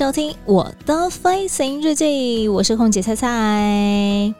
[0.00, 4.34] 收听我的飞行日记，我是空姐菜菜。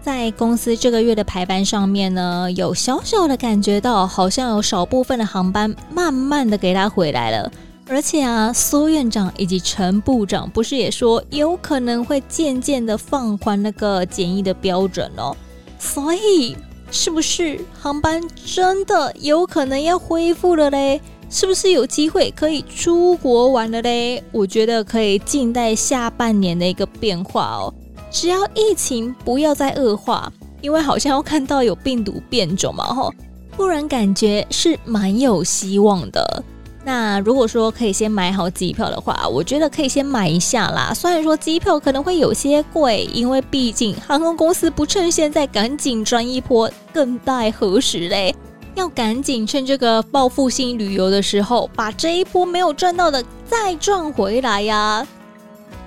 [0.00, 7.50] 在公司这个月的排班上面呢，有小小的感觉到，好像有少部分的航班慢慢的给他回来了。
[7.88, 15.36] 而且啊，苏院长以及陈部长不是也说，有可能会渐渐的放宽那个检疫的标准哦。
[15.80, 16.56] 所以，
[16.92, 21.00] 是不是航班真的有可能要恢复了嘞？
[21.30, 24.20] 是不是有机会可以出国玩了嘞？
[24.32, 27.72] 我觉得可以静待下半年的一个变化哦。
[28.10, 33.14] 只要疫情不要再恶化，因为好像要看到有病毒变种嘛，吼，
[33.56, 36.42] 不然感觉是蛮有希望的。
[36.82, 40.92] 那如果说可以先买好机票的话，我觉得可以先买一下啦。
[40.92, 48.34] 虽然说机票可能会有些贵，因为毕竟航空公司不趁现在赶紧赚一波，更待何时嘞？
[48.74, 55.06] 要赶紧趁这个报复性旅游的时候，把这一波没有赚到的再赚回来呀！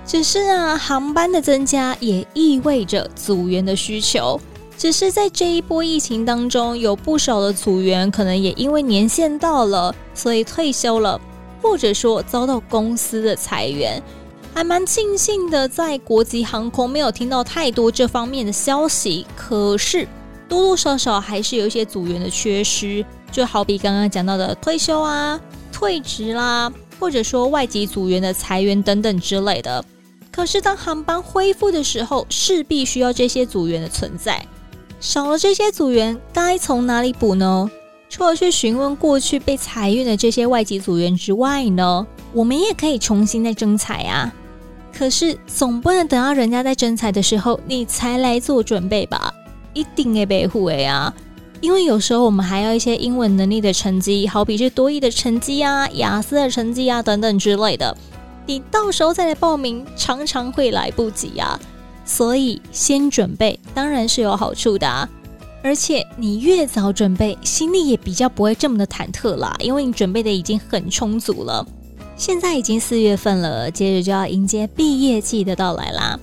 [0.06, 4.38] 只是啊，航班的增加也意味着组员的需求。
[4.76, 11.18] 只是在这一波疫情当中，有不少的组员可能也因为年限到了，所以退休了，
[11.62, 14.02] 或者说遭到公司的裁员。
[14.52, 19.26] 还蛮庆幸的，在国际航空没有听到太多这方面的消息。
[19.34, 20.06] 可是。
[20.54, 25.38] 多多少少还是有一些组员的缺失，就好比刚刚讲到的退休啊、
[25.72, 29.84] 退职啦，或者说外籍组员的裁员等等之类的。
[30.30, 34.44] 可是当航班恢复的时候，势必需要这些组员的存在。
[35.00, 37.70] 少了这些组员，该从哪里补呢？
[38.08, 44.32] 除了去询问过去被裁员的这些外籍组员之外呢，我们也可以重新再征才啊。
[44.96, 49.34] 可是总不能等到人家在征才的时候，你才来做准备吧？
[49.74, 51.12] 一定会被护卫啊！
[51.60, 57.96] 因为有时候我们还要一些英文能力的成绩，好比是多益的成绩啊、雅思的成绩啊等等之类的，
[58.46, 61.58] 你到时候再来报名，常常会来不及啊。
[62.04, 65.08] 所以先准备当然是有好处的啊，
[65.62, 71.66] 而且你越早准备，心里也比较不会这么的忐忑啦，因为你准备的已经很充足了。
[72.16, 76.20] 现在已经四月份了，接着就要迎接毕业季的到来啦。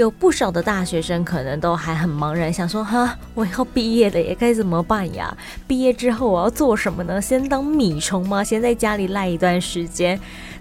[0.00, 5.36] 有不少的大学生可能都还很茫然，想说哈，我要毕业了，也该怎么办呀？
[5.66, 7.20] 毕业之后我要做什么呢？
[7.20, 8.44] 先当米虫吗？
[8.44, 10.18] 先在家里赖一段时间？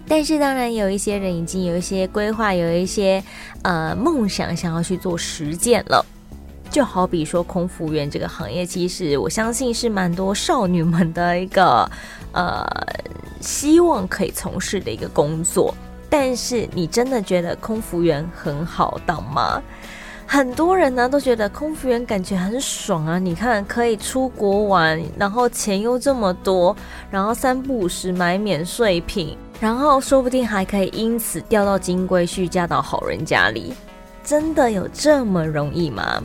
[0.07, 3.23] 但是当然有一些人已经有一些规划，有一些
[3.61, 6.03] 呃梦想想要去做实践了。
[6.71, 11.89] 就好比说空服员这个行业，其实我相信是蛮多少女们的一个
[12.31, 12.65] 呃
[13.39, 15.75] 希望可以从事的一个工作。
[16.09, 19.61] 但是你真的觉得空服员很好当吗？
[20.29, 23.17] 很多人呢都觉得空服员感觉很爽啊！
[23.17, 26.75] 你看可以出国玩，然后钱又这么多，
[27.09, 33.73] 然后三不五时买免税品，然后说不定还可以因此钓到金龟婿，嫁到好人家里。
[34.21, 36.21] 真的有这么容易吗？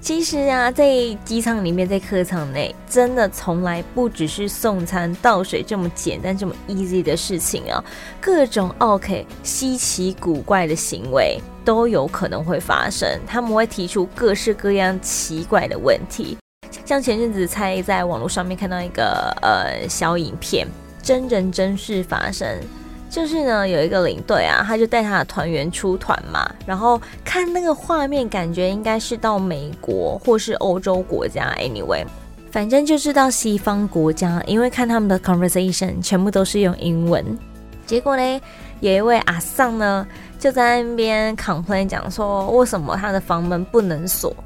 [0.00, 0.86] 其实啊，在
[1.24, 7.82] 机舱里面，在客舱内，真的从来不只是送餐倒水这么简单、这么 easy 的事情啊。
[8.20, 16.38] 各种 OK 稀奇古怪的行为都有可能会发生，他们会提出各式各样奇怪的问题。
[16.84, 20.66] 像前阵子才在网络上面看到一个呃小影片，
[21.02, 22.48] 真人真事发生。
[23.10, 32.04] 就是呢，有一个领队啊，他就带他的团员出团嘛，然后看那个画面，感觉应该是到美国或是欧洲国家，anyway，
[32.50, 37.24] 反正就是到西方国家，因为看他们的 conversation 全部都是用英文。
[37.86, 38.40] 结果呢，
[38.80, 40.06] 有一位阿桑呢，
[40.38, 44.36] 就在那边 complain 讲说，为什么他的房门不能锁，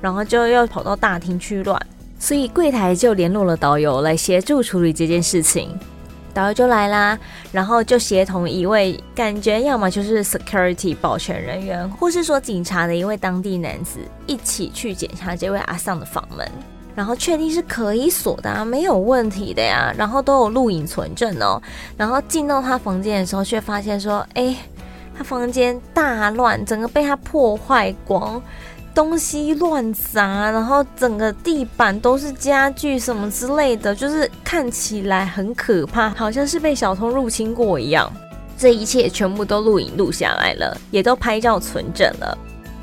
[0.00, 1.78] 然后就要跑到大厅去乱，
[2.18, 5.78] 所以柜台就联络了导游来协助处理这件事情。
[6.36, 7.18] 导游就来啦，
[7.50, 16.46] 然后就协同一位感觉要么就是 security 保全人员，或是说警察的一位当地男子一起去检查这位阿桑的房门，
[16.94, 21.58] 然后确定是可以锁的啊，没有问题的呀，然后都有录影存证哦。
[21.96, 24.54] 然后进到他房间的时候，却发现说，哎，
[25.16, 28.42] 他房间大乱，整个被他破坏光，
[28.96, 38.10] 东西乱砸，然后整个地板都是家具什么之类的，就是看起来很可怕，好像是被小偷入侵过一样。
[38.56, 42.38] 这一切全部都录影录下来了，也都拍照存证了。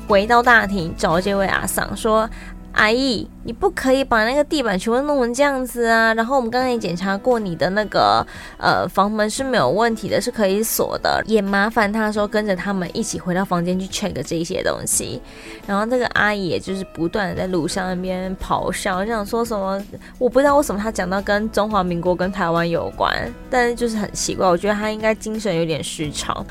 [0.06, 2.30] 回到大厅找这位阿桑说。
[2.74, 6.12] 阿姨，你不可以把那个地板全部弄成这样子啊！
[6.14, 8.26] 然后我们刚刚也检查过你的那个
[8.58, 11.22] 呃房门是没有问题的，是可以锁的。
[11.26, 15.22] 也麻烦他说跟着他们一起回到房间去 check 这些东西。
[15.66, 19.80] 然后这个阿姨也就是不断的在路上那边咆哮，就想说什么，
[20.18, 26.44] 我不知道为什么他讲到跟中华民国跟台湾有关，但是就是很奇怪，我觉得他应该精神有点失常。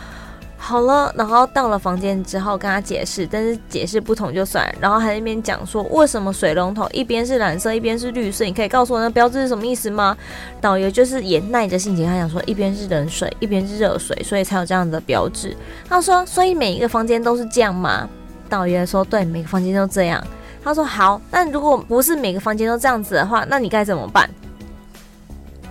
[0.65, 10.15] 好了，然后到了房间之后跟他解释，但是解释不同就算，然后还在那边讲说为什么水龙头一边是蓝色，一边是绿色，你可以告诉我那标志是什么意思吗？
[10.61, 15.53] 导游就是也耐着性子，他想说一边是冷水，一边是热水，所以才有这样的标志。
[15.89, 18.07] 他说，所以每一个房间都是这样吗？
[18.47, 20.25] 导游说对，每个房间都这样。
[20.63, 24.29] 他说好，那如果不是每个房间都这样子的话，那你该怎么办？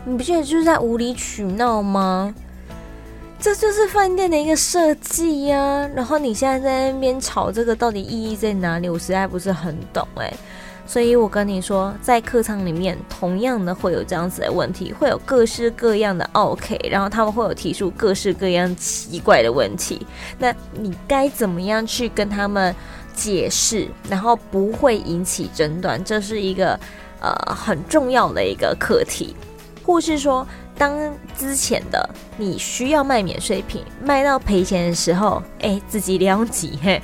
[0.05, 2.35] 你不觉得就是在无理取闹吗？
[3.43, 8.89] 这就是饭店的一个设计呀，然后你现在在那边吵这个到底意义在哪里？
[8.89, 10.33] 我实在不是很懂哎，
[10.87, 20.07] 所以我跟你说，在客舱里面同样的会有这样子的问题，会有各式各样的 OK，然后他们会有提出各式各样奇怪的问题，
[20.39, 22.73] 那你该怎么样去跟他们
[23.13, 26.03] 解释，然后不会引起争端？
[26.05, 26.79] 这是一个
[27.21, 29.35] 呃很重要的一个课题，
[29.85, 30.47] 或是说。
[30.83, 30.99] 当
[31.39, 37.01] 之前的你需要卖免税品，卖到赔钱的时候，哎，自己了解嘿。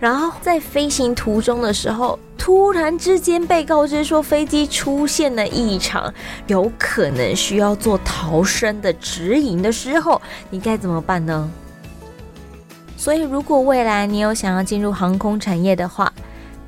[0.00, 6.12] 然后在飞行途中的时候，突然之间被告知说飞机出现了异常，
[6.48, 11.48] 有可能需要做逃生的指引的时候，你该怎么办呢？
[12.96, 16.12] 所以，如果未来你有想要进入航空产业的话，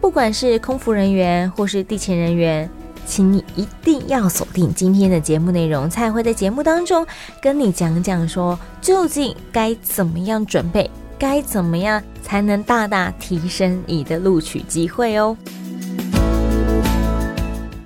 [0.00, 2.70] 不管是空服人员或是地勤人员。
[3.04, 7.06] 请你一定要锁定今天的节目内容，才会在节目当中
[7.40, 15.36] 跟你讲讲说，究竟该怎么样准备，该怎么样才能大大提升你的录取机会哦。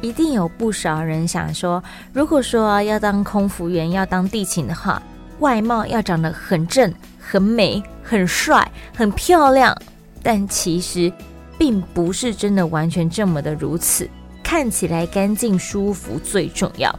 [0.03, 1.83] 一定有不少人想说，
[2.13, 5.03] 如果说要当空服员，要当地勤的话，
[5.41, 9.77] 外貌要长得很正、很美、很帅、很漂亮，
[10.23, 11.13] 但其实
[11.59, 14.09] 并不是真的完全这么的如此。
[14.49, 16.97] 看起来干净舒服最重要。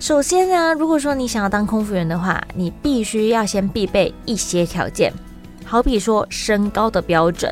[0.00, 5.12] 首先呢，如果说你想要当空服员的话，你必须要先必备一些条件，
[5.64, 7.48] 好比说身高的标准。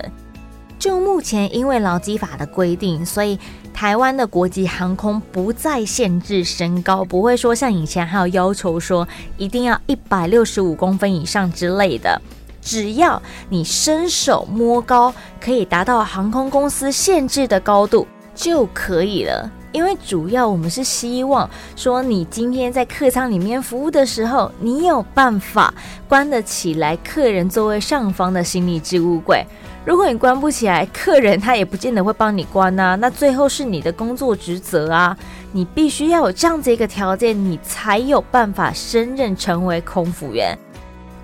[0.76, 3.38] 就目前因为劳基法的规定，所以
[3.72, 9.06] 台湾的国际航空不再限制身高，不会说像以前还有要求说
[9.38, 12.20] 一定要一百六十五公分以上之类的。
[12.60, 18.04] 只要你伸手摸高，可以达到航空公司限制的高度。
[18.34, 25.72] 就可以了，因为主要我们是希望说，你今天在客舱里面服务的时候，你有办法
[26.08, 29.44] 关得起来客人座位上方的行李置物柜。
[29.84, 32.94] 如果你关不起来，客人他也不见得会帮你关啊。
[32.94, 35.16] 那最后是你的工作职责啊，
[35.52, 40.56] 你必须要有这样子一个条件，你才有办法升任成为空服员，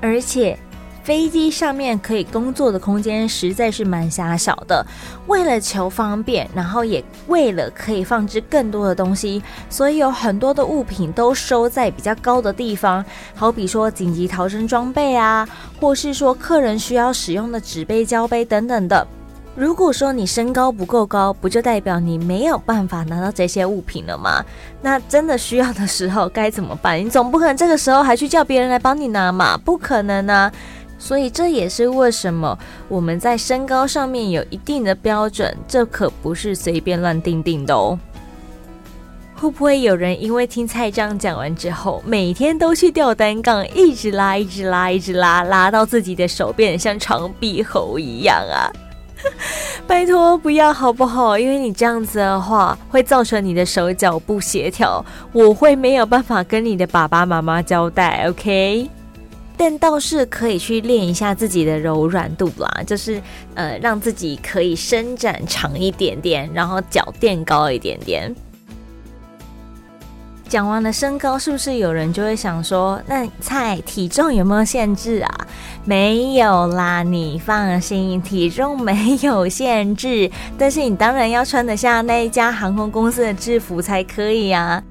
[0.00, 0.58] 而且。
[1.08, 4.84] 飞机上面可以工作的空间实在是蛮狭小的，
[5.26, 13.02] 为了求方便，然后也为了可以放置更多的东西，所以有很多的物品都收在比较高的地方，
[13.34, 15.48] 好比说紧急逃生装备啊，
[15.80, 19.08] 或是说客人需要使用的纸杯、胶杯等等的。
[19.56, 24.44] 如果说你身高不够高，不就代表你没有办法拿到这些物品了吗？
[24.82, 27.02] 那真的需要的时候该怎么办？
[27.02, 29.56] 你总不可能这个时候还去叫别人来帮你拿嘛？
[29.56, 30.52] 不可能啊！
[30.98, 37.98] 所以这也是为什么我们在身高上面有一定的标准，这可不是随便乱定定的哦。
[39.40, 48.66] 会不会有人因为听蔡章讲完之后，每天都去吊单杠，一直拉，一直拉，一直拉，拉到自己的手变得像长臂猴一样啊？
[49.86, 51.38] 拜托不要好不好？
[51.38, 58.90] 因为你这样子的话，会造成你的手脚不协调，我会没有办法跟你的爸爸妈妈交代，OK？
[59.58, 63.20] 但倒是可以去练一下自己的柔软度啦，就是
[63.54, 68.34] 呃让自己可以伸展长一点点，然后脚垫高一点点。
[70.48, 75.46] 讲完了身高，是不是有人就会想说，那菜体重有没有限制啊？
[75.84, 84.82] 没有啦，你放心，体重没有限制，但是你当然要穿得下那一家航空公司的制服才可以啊。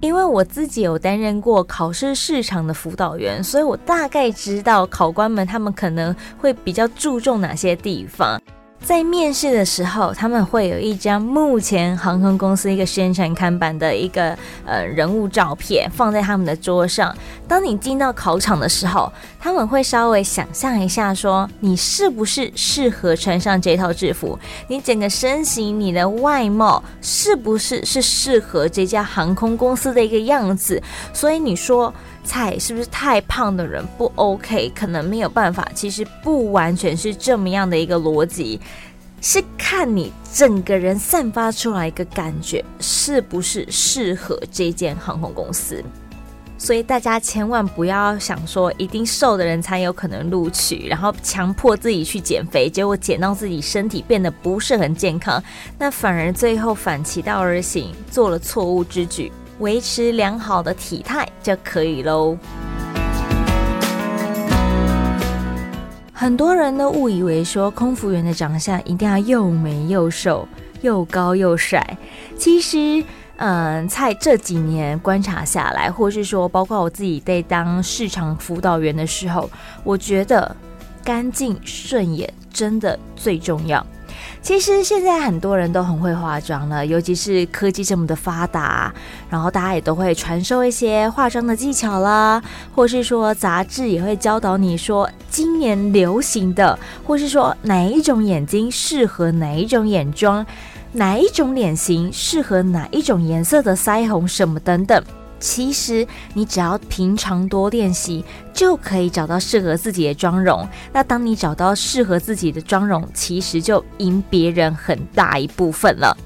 [0.00, 8.40] 因为我自己有担任过考试市场的辅导员，所以我大概知道考官们他们可能会比较注重哪些地方。
[8.82, 17.12] 在面试的时候，他们会有一张目前航空公司一个宣传看板的一个呃人物照片放在他们的桌上。
[17.48, 24.38] 当你进到考场的时候，他们会稍微想象一下，说你是不是适合穿上这套制服？
[24.68, 30.80] 你整个身形、你的外貌是不是是适合这家航空公司的一个样子？
[31.12, 31.92] 所以你说。
[32.26, 34.70] 菜是不是太胖的人不 OK？
[34.74, 35.66] 可能没有办法。
[35.74, 38.60] 其实不完全是这么样的一个逻辑，
[39.22, 45.82] 是看你整个人散发出来一个感觉，是不是适合这间航空公司。
[46.58, 55.42] 所以大家千万不要想说一定瘦的人才有可能录取，然后强迫自己去减肥，结果减到自己身体变得不是很健康，
[55.78, 59.30] 那反而最后反其道而行，做了错误之举。
[59.58, 62.36] 维持良好的体态就可以喽。
[66.12, 70.48] 很多人都误以为说空服员的长相一定要又美又瘦、
[70.80, 71.96] 又高又帅。
[72.38, 73.04] 其实，
[73.36, 79.48] 嗯，在这几年观察下来，或是说包括我自己在当市场辅导员的时候，
[79.84, 80.56] 我觉得
[81.06, 83.86] 干净顺眼真的最重要。
[84.42, 88.92] 其实现在很多人都很会化妆了，尤其是科技这么的发达，
[89.30, 92.42] 然后大家也都会传授一些化妆的技巧啦，
[92.74, 100.44] 或是说杂志也会教导你说今年流行的，或是说哪一种眼睛适合哪一种眼妆，
[100.92, 105.00] 哪一种脸型适合哪一种颜色的腮红什么等等。
[105.38, 110.66] 其实你只要平常多练习，就可以找到适合自己的妆容。
[110.92, 116.16] 那当你找到适合自己的妆容，其实就赢别人很大一部分了。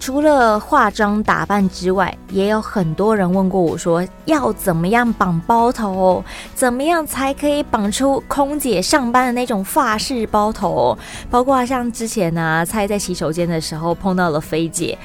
[0.00, 6.24] 除了化妆打扮之外，也有很多人问过我说，要怎么样绑包头？
[6.54, 10.96] 怎么样才可以绑出空姐上班的那种发式包头？
[11.30, 14.96] 包括像之前呢、啊，菜在洗手间的时候碰到了菲姐，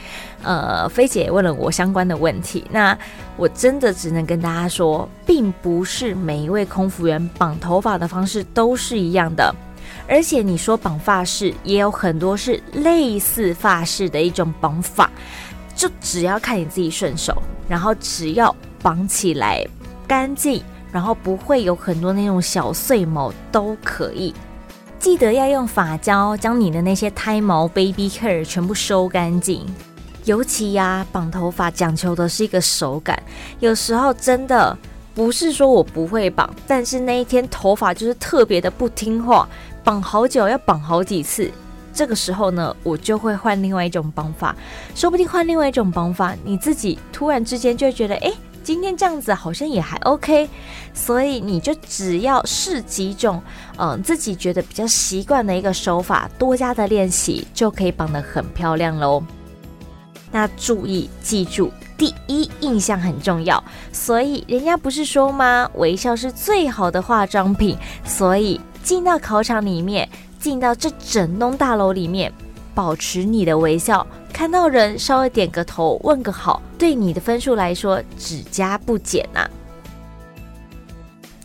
[0.42, 2.66] 呃，菲姐问了我相关的问题。
[2.72, 2.98] 那
[3.36, 9.54] 我真的只能跟大家说，并不是每一位空服员绑头发的方式都是一样的。
[10.08, 15.10] 而且你说绑发式也有很多是类似发式的一种绑法，
[15.76, 17.36] 就只要看你自己顺手，
[17.68, 19.66] 然后只要绑起来
[20.08, 24.34] 干净，然后不会有很多那种小碎毛都可以。
[25.00, 29.66] 记得要用发胶将你的那些胎毛 baby hair 全部收干净。
[30.24, 33.22] 尤其呀，绑头发讲求的是一个手感，
[33.60, 34.76] 有时候真的
[35.14, 39.48] 不是说我不会绑，但是那一天头发就是特别的不听话。
[39.86, 41.52] 绑好久要绑好几次，
[41.94, 44.56] 这个时候呢，我就会换另外一种绑法。
[44.96, 50.50] 说不定换另外一种绑法，你自己突然之间就会觉得，哎，今天这样子好像也还 OK。
[50.92, 53.40] 所以你就只要试几种，
[53.78, 59.24] 嗯，自己觉得比较习惯的一个手法，多加的练习，就可以绑得很漂亮喽。
[60.32, 63.64] 那注意记住，第一印象很重要。
[63.94, 65.70] 所以人家不是说吗？
[65.76, 67.78] 微笑是最好的化妆品。
[68.04, 68.60] 所以。
[68.86, 70.08] 进到考场里面，
[70.40, 72.32] 进到这整栋大楼里面，
[72.76, 79.50] 保持你的微笑，看到人稍微点个头，问个好，对你的分数来说只加不减呐、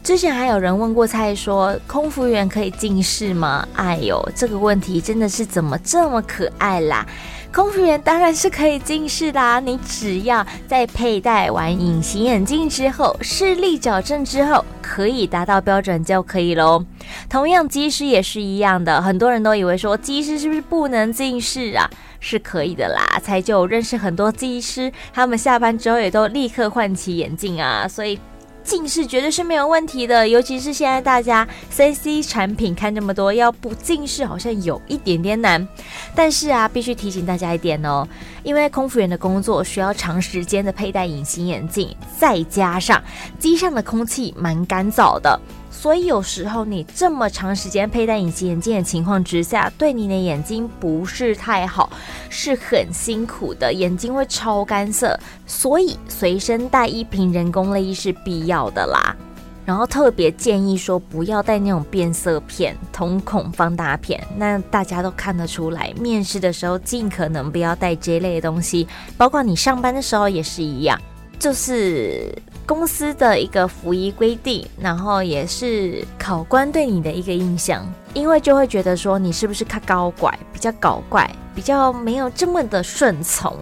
[0.02, 3.66] 之前还有人问过菜说，空服员可以近视吗？
[3.75, 7.06] 哎呦，这个问题真的是怎么这么可爱啦！
[7.52, 16.85] 空服员当然是可以近视的啊，你只要在佩戴完隐形眼镜之后，视力矫正之后，可以达到标准就可以喽。
[17.28, 21.90] 同样，机师也是一样的，很多人都以为说机师是不是不能近视啊？
[22.21, 28.19] 是可以的啦，才就认识很多机师，他们下班之后也都立刻换起眼镜啊，所以。
[28.62, 35.67] 近视绝对是没有问题的，尤其是现在大家 3C 产品看这么多，要不近视好像有一点点难。
[36.14, 38.07] 但是啊，必须提醒大家一点哦，
[38.43, 43.02] 因为空服员的工作需要长时间的佩戴隐形眼镜，再加上
[43.38, 45.40] 机上的空气蛮干燥的。
[45.80, 51.90] 所以有时候你这么长时间佩戴隐形眼镜的情况之下，对你的眼睛不是太好，
[52.28, 55.18] 是很辛苦的，眼睛会超干涩。
[55.46, 59.16] 所以随身带一瓶人工泪液是必要的啦。
[59.64, 65.90] 然后特别建议说，不要带那种变色片、瞳孔放大片，那大家都看得出来。
[65.99, 71.00] 面试的时候尽可能不要带这类的东西，包括你上班的时候也是一样。
[71.38, 72.30] 就是
[72.71, 77.85] 公司的一个服役规定，然后也是考官对你的一个印象，
[78.15, 83.57] 因为就会觉得说你是不是卡高拐，比较搞怪，比较没有这么的顺从。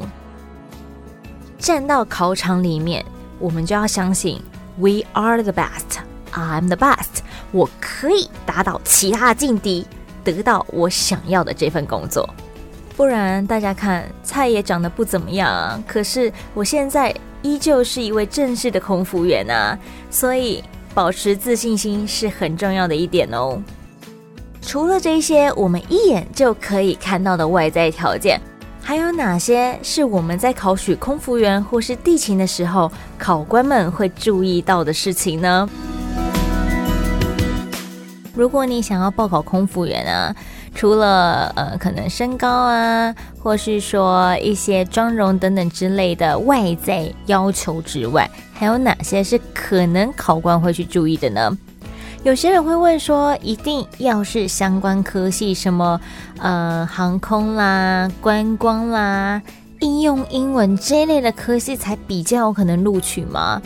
[1.56, 3.02] 站到考场里面，
[3.38, 4.42] 我们就要相信
[4.76, 6.02] We are the best,
[6.34, 9.86] I'm the best，我可以打倒其他劲敌。
[10.22, 12.28] 得到我想要的这份工作。
[12.94, 19.78] 不然大家看，菜也长得不怎么样，可是我现在依旧是一位正式的空服员啊，
[20.10, 20.62] 所以
[20.94, 23.62] 保持自信心是很重要的一点哦。
[24.60, 28.40] 除了这些我们一眼就可以看到的外在条件，
[28.82, 35.68] 还有哪些是我们在考取空服员或是地勤的时候，考官们会注意到的事情呢？
[38.34, 40.34] 如果你想要报考空服员啊，
[40.78, 51.58] 除了呃可能身高啊，或是说一些妆容等等之类的外在要求之外，还有哪些是可能考官会去注意的呢？
[52.22, 56.00] 有些人会问说，一定要是相关科系，什么
[56.38, 59.42] 呃航空啦、观光啦、
[59.80, 63.60] 应用英文这类的科系才比较有可能录取吗？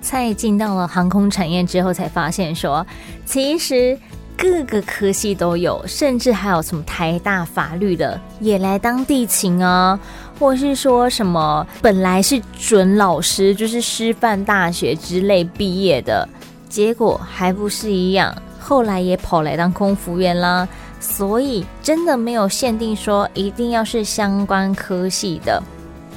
[0.00, 2.86] 在进到了航空产业之后，才发现说，
[3.26, 3.98] 其实。
[4.36, 9.98] 各个科系都有，甚至还有什么台大法律的也来当地勤啊，
[10.38, 16.28] 或是说什么本来是准老师，就是师范大学之类毕业的，
[16.68, 20.68] 结果还不是一样，后来也跑来当空服员啦。
[21.00, 25.62] 所以真的没有限定说一定要是相关科系的。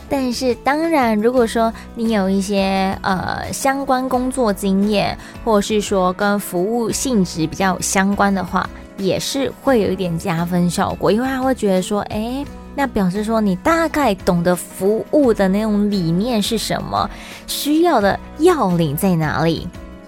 [0.10, 17.10] 但是当然，如果说你有一些呃相关工作经验，或者是说跟服务性质比较相关的话，也是会有一点加分效果，因为他会觉得说，哎，那表示说你大概懂得服务的那种理念是什么，
[17.46, 19.68] 需要的要领在哪里，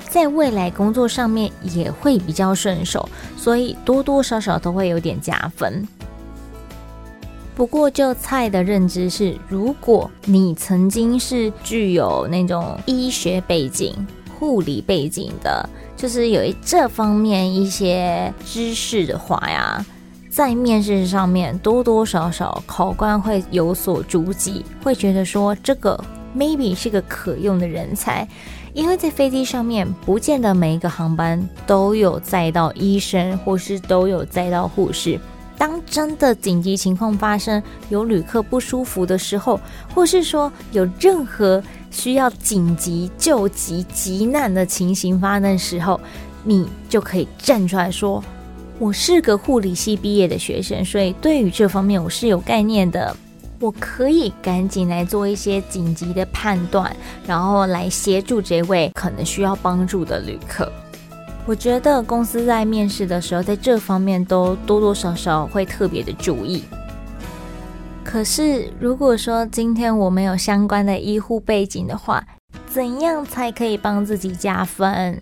[0.10, 5.86] 在未来工作上面也会比较顺手，所以多多少少都会有点加分。
[7.60, 13.94] 不过，就菜的认知是，如果你曾经是具有那种医学背景、
[14.40, 19.86] 护理背景的，就是有这方面一些知识的话呀，
[20.30, 26.02] 在面试上面多多少少考官会有所注记，会觉得说这个
[26.34, 28.26] maybe 是个可用的人才，
[28.72, 35.20] 因为在飞机上面不见得每一个航班都有载到医生，或是都有载到护士。
[35.60, 39.60] 当真的紧急情况发生，有旅客不舒服的时候，
[39.94, 46.00] 或是说有任何需要紧急救急急难的情形发生的时候，
[46.46, 48.24] 你就可以站出来说
[48.80, 53.14] ：“我是个护理系毕业的学生，所以对于这方面我是有概念的，
[53.60, 56.96] 我可以赶紧来做一些紧急的判断，
[57.28, 60.72] 然后来协助这位可能需要帮助的旅客。”
[61.50, 66.64] 我觉得公司在面试的时候，在这方面都多多少少会特别的注意。
[68.04, 72.24] 可是，如果说今天我没有相关的医护背景的话，
[72.68, 75.20] 怎样才可以帮自己加分？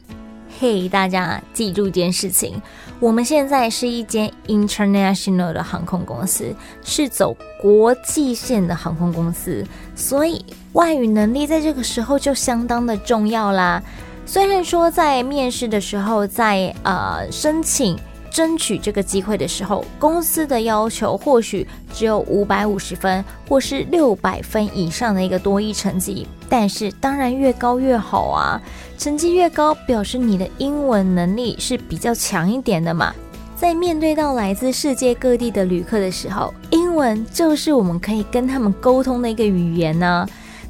[0.59, 2.61] 嘿，大家记住一件事情：
[2.99, 13.81] 我们现在是一间 international 的航空公司，是走国际线的航空公司，所以外语能力在这个时候就相当的重要啦。
[14.29, 17.97] 虽然说在面试的时候，在呃申请
[18.29, 28.61] 争取这个机会的时候，公司的要求或许只有五百五十分或是六百分以上的一个多益成绩，但是当然越高越好啊！
[28.97, 33.15] 成绩越高，表示你的英文能力是比较强一点的嘛。
[33.55, 40.27] 在面对到来自世界各地的旅客的时候，英文就是我们可以跟他们沟通的一个语言呢。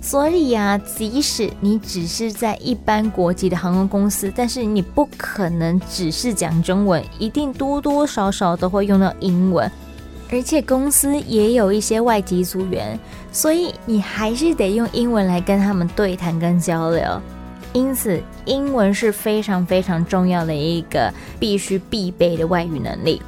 [0.07, 9.69] 所以啊，即使你只是在一般国籍的航空公司，但是你不可能只是讲中文，一定多多少少都会用到英文。
[10.31, 12.97] 而且公司也有一些外籍组员，
[13.33, 17.21] 所以你还是得用英文来跟他们对谈跟交流。
[17.73, 23.21] 因此，英文是非常非常重要的一个必须必备的外语能力。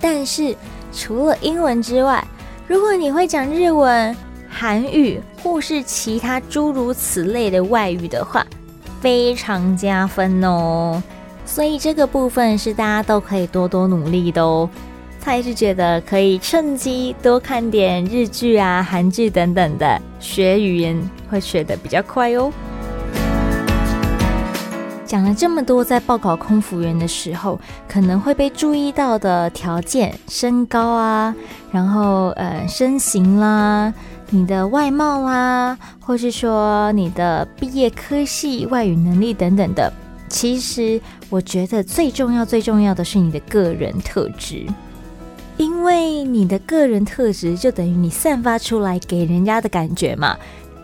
[0.00, 0.56] 但是
[0.94, 2.26] 除了英文之外，
[2.66, 4.16] 如果你会讲日文，
[4.56, 8.46] 韩语或是其他诸如此类的外语的话，
[9.00, 11.02] 非常加分哦。
[11.44, 14.70] 所以这个部分是大家都可以多多努力的哦。
[15.20, 22.52] 他也是觉得可以趁机多看点日剧啊、韩剧等等的，学语言会学得比较快哦。
[25.06, 31.34] 讲了这么多，在报考空服员的时候可能会被注意到的条件，身高啊，
[31.70, 33.92] 然后呃身形啦。
[34.30, 39.92] 你的外貌啊，或是说你的毕业科系、外语能力等等的，
[40.28, 44.66] 其实我觉得最重要、最重要的是你的个人特质，
[45.56, 50.36] 因为你的个人特质就等于你散发出来给人家的感觉嘛。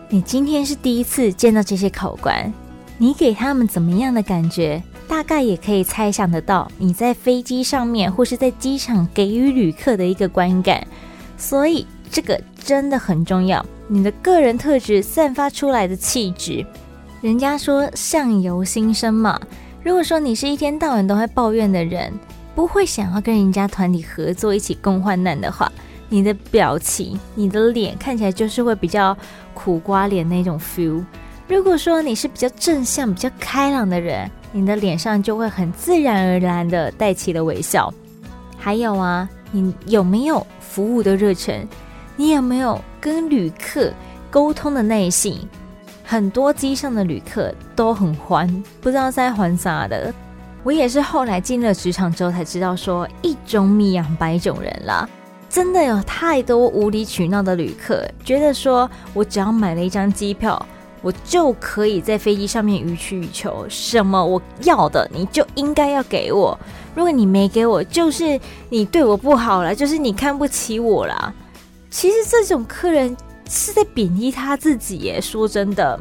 [0.09, 2.53] 你今天是第一次见到这些考官，
[2.97, 10.85] 你给他们怎么样的感觉，大概也可以猜想得到你在飞机上面或是在机场给予旅客的一个观感。
[11.37, 16.65] 所以这个真的很重要，你的个人特质散发出来的气质。
[17.21, 19.39] 人家说相由心生嘛。
[19.81, 22.11] 如果说你是一天到晚都会抱怨的人，
[22.53, 25.71] 不会想要跟人家团体合作一起共患难的话，
[26.09, 29.15] 你的表情、你的脸看起来就是会比较
[29.53, 31.03] 苦瓜脸那种 feel。
[31.47, 37.93] 如果说你是比较正向、比较开朗的人，你的脸上就会很自然而然的带起了微笑。
[38.57, 41.67] 还有啊，你有没有服务的热忱？
[42.21, 43.91] 你有没有跟旅客
[44.29, 45.39] 沟通的耐性？
[46.03, 48.47] 很多机上的旅客都很欢，
[48.79, 50.13] 不知道在欢啥的。
[50.61, 55.09] 我也是后来进了职场之后才知道，说一种米养百种人啦。
[55.49, 60.63] 真的有太多无理取闹的旅客，觉得说我只要买了一张机票，
[61.01, 66.55] 我就可以在飞机上面予取予求，什么我要的你就应该要给我。
[66.93, 71.33] 如果你没给我，就是你对我不好了，就是你看不起我啦。
[71.91, 73.15] 其实这种客人。
[73.53, 75.19] 是在贬低他自己耶。
[75.19, 75.99] 说真的，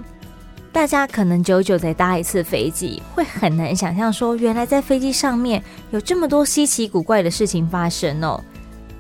[0.71, 8.41] 大家可能久久才搭一次飞机，会很难想象说，原来在飞机上面有这么多稀奇古怪的事情发生哦。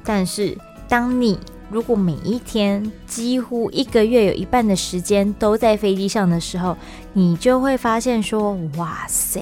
[0.02, 1.38] 但是，当你
[1.70, 6.76] 如果每一天几乎一个月有一半的时间都在飞机上的时候，
[7.12, 9.40] 你就会发现说，哇塞！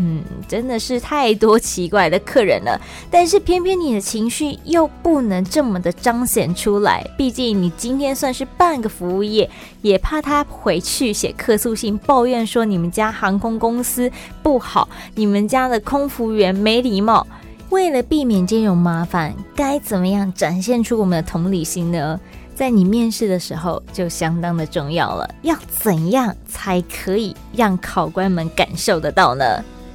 [0.00, 2.80] 嗯，真的是太多奇怪的客人了，
[3.10, 9.50] 但是偏偏你的情绪又不能这么的彰显出来，毕竟你今天算是半个服务业，
[9.82, 14.08] 也怕他回去写客诉信抱怨说你们家航空公司
[14.40, 17.26] 不好，你们家的空服员没礼貌。
[17.70, 22.20] 为了避免这种麻烦，该怎么样展现出我们的同理心呢？
[22.54, 29.44] 在你面试的时候就相当的重要了，要怎样才可以让考官们感受得到呢？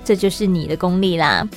[0.03, 1.47] 这就是你的功力啦。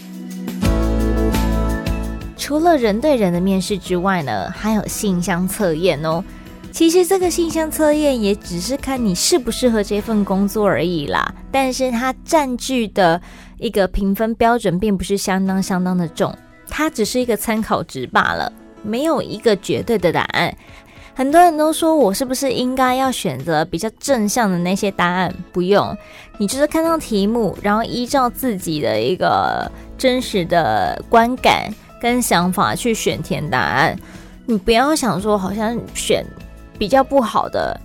[2.37, 6.23] 除了人对人的面试之外呢，还有信箱测验哦。
[6.71, 11.35] 其实这个信箱测验也只是看你适不适合这份工作而已啦。
[11.51, 13.21] 但是它占据的
[13.57, 16.37] 一个评分标准并不是相当相当的重，
[16.69, 20.55] 它只是一个参考值罢了，没有一个绝对的答案。
[21.17, 25.35] 很多人都说我是不是应该要选择比较正向的那些答案？
[25.51, 25.97] 不用，
[26.37, 33.99] 你就是看到题目，然后依照自己的一个真实的观感跟想法去选填答案。
[34.45, 36.23] 你不要想说好像选
[36.79, 37.81] 比较不好的、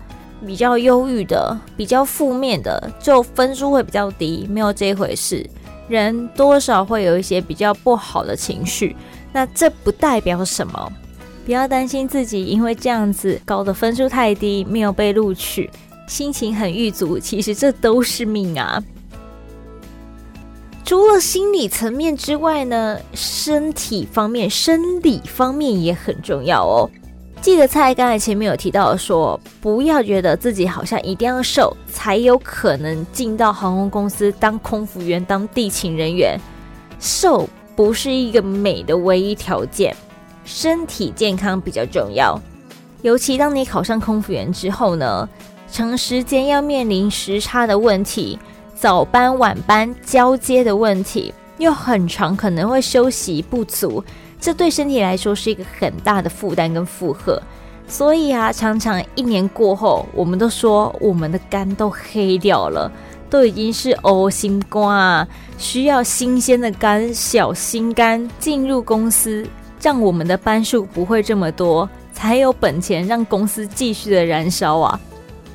[0.45, 4.45] 比较忧郁的、比较负面的，就分数会比较低。
[4.49, 5.49] 没有这一回事，
[5.87, 8.93] 人多少会有一些比较不好的情绪，
[9.31, 10.91] 那这不代表什么。
[11.45, 15.69] 不要担心自己因为这样子搞得分数太低，没有被录取，
[16.07, 17.17] 心情很郁卒。
[17.17, 18.81] 其实这都是命啊。
[20.83, 26.89] 除了心理层面之外呢，身体方面、生理方面也很重要哦。
[27.41, 36.37] 记得蔡刚才前面有提到说，不要觉得自己好像一定要瘦才有可能进到航空公司当空服员、当地勤人员。
[36.99, 39.95] 瘦不是一个美的唯一条件。
[40.43, 42.39] 身体健康比较重要，
[43.01, 45.27] 尤其当你考上空服员之后呢，
[45.71, 48.37] 长时间要面临时差的问题，
[48.75, 54.03] 早班晚班交接的问题，又很长，可能会休息不足，
[54.39, 57.41] 这对身体来说是一个很大的负担跟负荷。
[57.87, 62.91] 所以啊，常常一年过后，我们都说我们的肝都黑掉了，
[63.29, 65.27] 都已经是 O 型肝，啊
[65.57, 69.45] 需要新鲜的肝、小心肝进入公司。
[69.81, 74.99] 让我们的班数不会这么多，才有本钱让公司继续的燃烧啊！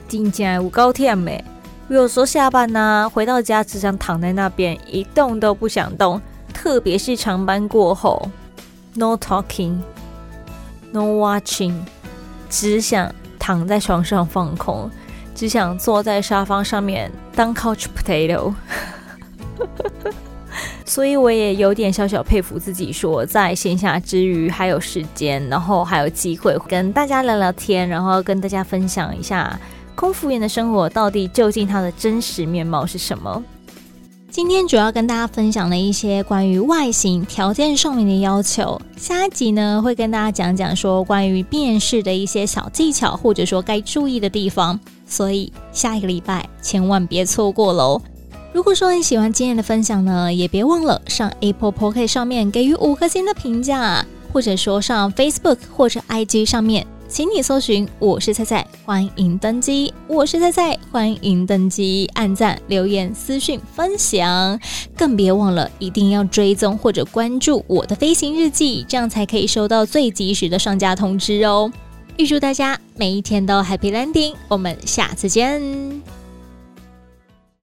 [0.09, 1.45] 听起来有够忝的，
[1.89, 6.21] 有时候下班呢、回到家只想躺在那边一动都不想动，
[6.53, 8.29] 特别是长班过后
[8.95, 11.75] ，no talking，no watching，
[12.51, 14.91] 只想躺在床上放空，
[15.35, 18.53] 只想坐在沙发上面当 couch potato。
[20.89, 29.59] 所以我也有点小小佩服自己，说在闲暇之余还有时间，然后还有机会跟大家聊聊天，然后跟大家分享一下
[29.97, 33.43] 空服员的生活到底究竟它的真实面貌是什么。
[34.31, 44.79] 今天主要跟大家分享了一些关于外形条件上面的要求，下一集呢会跟大家讲讲说关于面试的一些小技巧，或者说该注意的地方。
[45.07, 48.01] 所以下一个礼拜千万别错过喽。
[48.57, 59.93] 如果说你喜欢今天的分享呢，也别忘了上 Apple Podcast 上面给予五颗星的评价，或者说上 Facebook 或者 IG 上面请你搜寻“我是菜菜”，欢迎登机。
[60.09, 64.59] 我是菜菜，欢迎登机，按赞、留言、私讯、分享，
[64.97, 71.71] 更别忘了一定要追踪或者关注我的飞行日记，这样才可以收到最及时的上架通知哦。
[72.17, 76.16] 预祝大家每一天都 Happy Landing，我们下次见。